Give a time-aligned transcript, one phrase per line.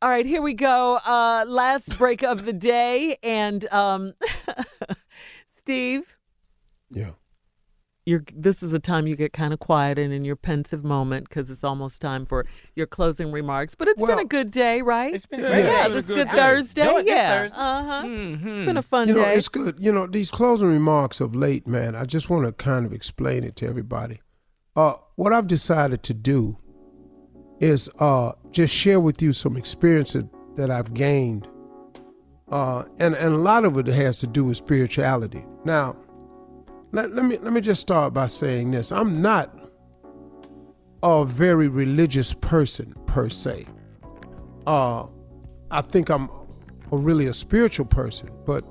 [0.00, 0.98] All right, here we go.
[1.04, 4.14] Uh, last break of the day, and um,
[5.58, 6.16] Steve.
[6.90, 7.10] Yeah.
[8.06, 11.28] You're, this is a time you get kind of quiet and in your pensive moment
[11.28, 13.74] because it's almost time for your closing remarks.
[13.74, 15.12] But it's Well, been a good day, right?
[15.14, 16.36] It's been Yeah, yeah, yeah, it this was good day.
[16.36, 16.84] Thursday.
[16.86, 17.56] No, yeah, Thursday.
[17.58, 18.02] uh huh.
[18.04, 18.46] Mhm.
[18.46, 19.34] It's been a fun You know, day.
[19.34, 19.76] it's good.
[19.78, 23.44] You know, these closing remarks of late, man, I just want to kind of explain
[23.44, 24.20] it to everybody.
[24.74, 26.56] Uh, what I've decided to do
[27.60, 30.24] is uh, just share with you some experiences
[30.56, 31.48] that I've gained.
[32.50, 35.44] Uh, and, and a lot of it has to do with spirituality.
[35.64, 35.96] Now,
[36.92, 38.90] let, let me let me just start by saying this.
[38.90, 39.54] I'm not
[41.02, 43.66] a very religious person per se.
[44.66, 45.06] Uh,
[45.70, 46.30] I think I'm
[46.90, 48.64] a, really a spiritual person, but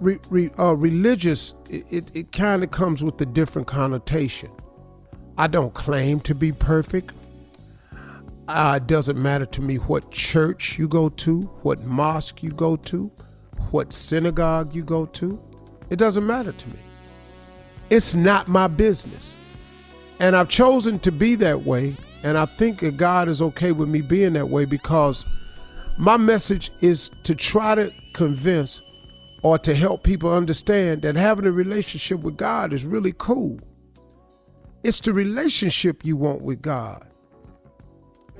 [0.00, 4.50] re, re, uh, religious it, it, it kind of comes with a different connotation.
[5.38, 7.12] I don't claim to be perfect.
[8.48, 12.76] Uh, it doesn't matter to me what church you go to, what mosque you go
[12.76, 13.10] to,
[13.70, 15.42] what synagogue you go to.
[15.90, 16.78] It doesn't matter to me.
[17.90, 19.36] It's not my business.
[20.20, 21.96] And I've chosen to be that way.
[22.22, 25.24] And I think that God is okay with me being that way because
[25.98, 28.80] my message is to try to convince
[29.42, 33.58] or to help people understand that having a relationship with God is really cool.
[34.82, 37.06] It's the relationship you want with God.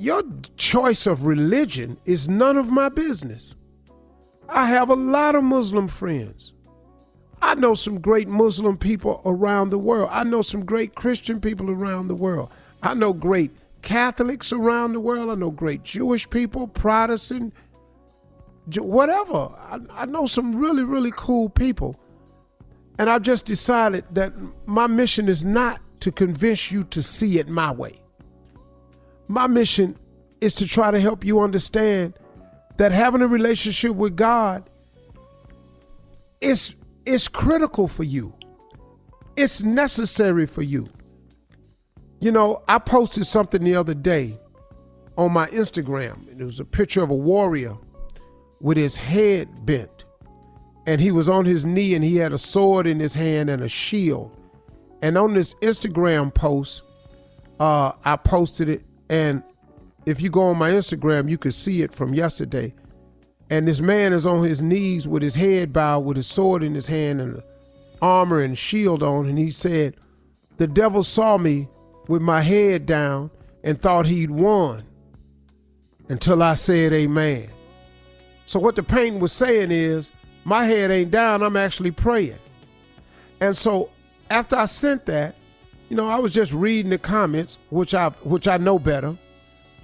[0.00, 0.22] Your
[0.56, 3.54] choice of religion is none of my business.
[4.48, 6.54] I have a lot of Muslim friends.
[7.42, 10.08] I know some great Muslim people around the world.
[10.10, 12.50] I know some great Christian people around the world.
[12.82, 13.50] I know great
[13.82, 15.28] Catholics around the world.
[15.28, 17.52] I know great Jewish people, Protestant,
[18.78, 19.50] whatever.
[19.58, 22.00] I, I know some really, really cool people.
[22.98, 24.32] And I've just decided that
[24.64, 28.00] my mission is not to convince you to see it my way.
[29.30, 29.96] My mission
[30.40, 32.14] is to try to help you understand
[32.78, 34.68] that having a relationship with God
[36.40, 36.74] is
[37.06, 38.34] is critical for you.
[39.36, 40.88] It's necessary for you.
[42.20, 44.36] You know, I posted something the other day
[45.16, 46.28] on my Instagram.
[46.28, 47.76] It was a picture of a warrior
[48.60, 50.06] with his head bent.
[50.88, 53.62] And he was on his knee and he had a sword in his hand and
[53.62, 54.36] a shield.
[55.02, 56.82] And on this Instagram post,
[57.60, 58.82] uh, I posted it.
[59.10, 59.42] And
[60.06, 62.72] if you go on my Instagram, you could see it from yesterday.
[63.50, 66.74] And this man is on his knees with his head bowed, with his sword in
[66.74, 67.42] his hand and
[68.00, 69.26] armor and shield on.
[69.26, 69.96] And he said,
[70.56, 71.68] The devil saw me
[72.06, 73.30] with my head down
[73.64, 74.84] and thought he'd won
[76.08, 77.50] until I said amen.
[78.46, 80.10] So what the painting was saying is,
[80.44, 82.38] my head ain't down, I'm actually praying.
[83.40, 83.90] And so
[84.30, 85.34] after I sent that,
[85.90, 89.16] you know, I was just reading the comments, which I which I know better.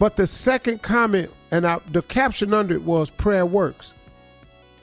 [0.00, 3.94] But the second comment, and I, the caption under it was prayer works.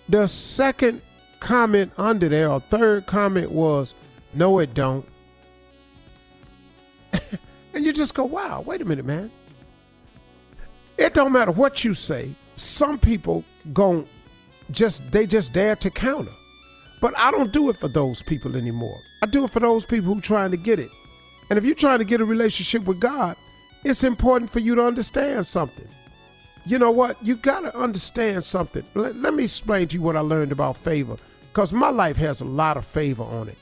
[0.08, 1.02] The second
[1.42, 3.94] comment under there, or third comment was,
[4.34, 5.06] no, it don't.
[7.12, 9.30] and you just go, wow, wait a minute, man.
[10.98, 12.32] It don't matter what you say.
[12.56, 13.44] Some people
[13.74, 14.06] gon'
[14.72, 16.32] just they just dare to counter.
[17.02, 18.98] But I don't do it for those people anymore.
[19.22, 20.90] I do it for those people who trying to get it.
[21.50, 23.36] And if you're trying to get a relationship with God,
[23.84, 25.88] it's important for you to understand something.
[26.66, 27.18] You know what?
[27.26, 28.84] You got to understand something.
[28.94, 31.18] Let, let me explain to you what I learned about favor
[31.52, 33.58] because my life has a lot of favor on it.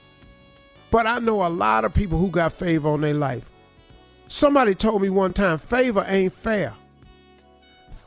[0.92, 3.50] But I know a lot of people who got favor on their life.
[4.28, 6.74] Somebody told me one time favor ain't fair.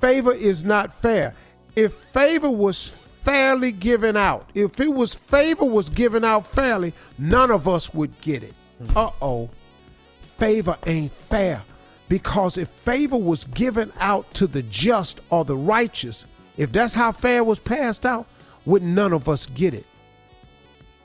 [0.01, 1.35] Favor is not fair.
[1.77, 7.51] If favor was fairly given out, if it was favor was given out fairly, none
[7.51, 8.55] of us would get it.
[8.97, 9.51] Uh oh.
[10.41, 11.63] Favor ain't fair.
[12.09, 16.25] Because if favor was given out to the just or the righteous,
[16.57, 18.27] if that's how fair was passed out,
[18.65, 19.85] would none of us get it?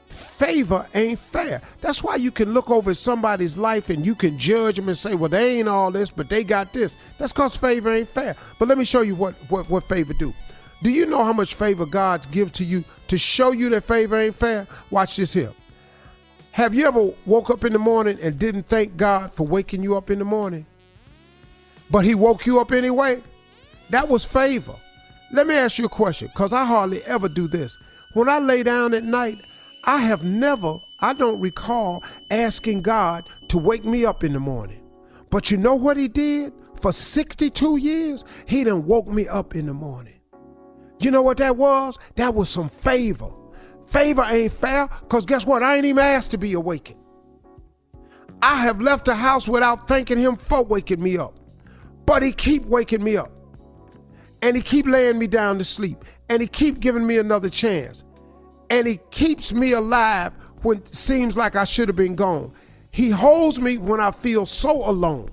[0.07, 1.61] Favor ain't fair.
[1.81, 5.15] That's why you can look over somebody's life and you can judge them and say,
[5.15, 6.95] well, they ain't all this, but they got this.
[7.17, 8.37] That's because favor ain't fair.
[8.57, 10.33] But let me show you what, what, what favor do.
[10.81, 14.15] Do you know how much favor God gives to you to show you that favor
[14.15, 14.65] ain't fair?
[14.91, 15.51] Watch this here.
[16.55, 19.97] Have you ever woke up in the morning and didn't thank God for waking you
[19.97, 20.65] up in the morning?
[21.91, 23.21] But he woke you up anyway?
[23.89, 24.73] That was favor.
[25.33, 27.77] Let me ask you a question, because I hardly ever do this.
[28.13, 29.35] When I lay down at night,
[29.83, 34.81] I have never, I don't recall asking God to wake me up in the morning.
[35.29, 36.53] But you know what he did?
[36.79, 40.21] For 62 years, he done woke me up in the morning.
[41.01, 41.99] You know what that was?
[42.15, 43.33] That was some favor.
[43.95, 45.63] Favor ain't fair, because guess what?
[45.63, 46.99] I ain't even asked to be awakened.
[48.41, 51.39] I have left the house without thanking him for waking me up.
[52.05, 53.31] But he keep waking me up.
[54.41, 56.03] And he keep laying me down to sleep.
[56.27, 58.03] And he keep giving me another chance.
[58.69, 60.33] And he keeps me alive
[60.63, 62.51] when it seems like I should have been gone.
[62.91, 65.31] He holds me when I feel so alone.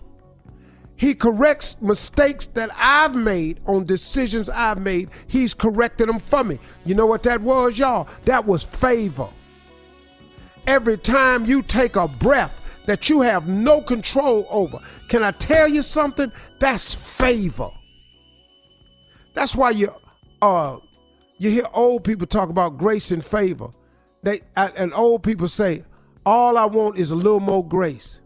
[0.97, 5.11] He corrects mistakes that I've made on decisions I've made.
[5.27, 6.59] He's corrected them for me.
[6.85, 8.09] You know what that was, y'all?
[8.25, 9.29] That was favor.
[10.67, 14.79] Every time you take a breath that you have no control over,
[15.09, 16.31] can I tell you something?
[16.61, 17.69] That's favor.
[19.35, 19.93] That's why you
[20.41, 20.79] uh
[21.39, 23.69] you hear old people talk about grace and favor.
[24.23, 25.85] They and old people say,
[26.25, 28.21] "All I want is a little more grace."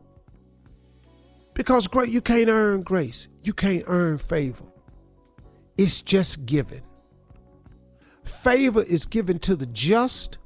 [1.57, 3.29] Because great, you can't earn grace.
[3.43, 4.67] You can't earn favor.
[5.79, 6.83] It's just given.
[8.25, 10.37] Favor is given to the just.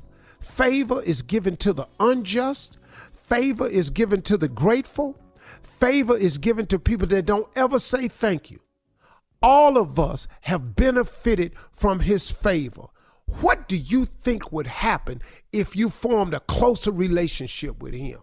[0.41, 2.79] Favor is given to the unjust.
[3.12, 5.19] Favor is given to the grateful.
[5.65, 8.61] Favor is given to people that don't ever say thank you.
[9.43, 12.87] All of us have benefited from his favor.
[13.41, 15.23] What do you think would happen
[15.53, 18.21] if you formed a closer relationship with him?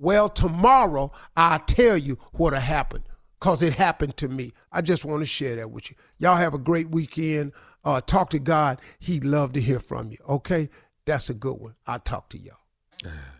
[0.00, 3.04] Well, tomorrow I'll tell you what'll happen
[3.38, 4.54] because it happened to me.
[4.72, 5.96] I just want to share that with you.
[6.18, 7.52] Y'all have a great weekend.
[7.84, 8.80] Uh, talk to God.
[8.98, 10.16] He'd love to hear from you.
[10.26, 10.70] Okay?
[11.04, 11.74] That's a good one.
[11.86, 12.56] I'll talk to y'all.